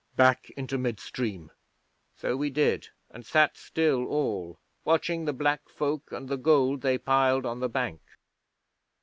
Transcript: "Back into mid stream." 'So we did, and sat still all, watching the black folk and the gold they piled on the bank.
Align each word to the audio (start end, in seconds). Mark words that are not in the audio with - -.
"Back 0.15 0.49
into 0.57 0.79
mid 0.79 0.99
stream." 0.99 1.51
'So 2.15 2.35
we 2.35 2.49
did, 2.49 2.87
and 3.11 3.23
sat 3.23 3.55
still 3.55 4.07
all, 4.07 4.57
watching 4.83 5.25
the 5.25 5.31
black 5.31 5.69
folk 5.69 6.11
and 6.11 6.27
the 6.27 6.37
gold 6.37 6.81
they 6.81 6.97
piled 6.97 7.45
on 7.45 7.59
the 7.59 7.69
bank. 7.69 8.01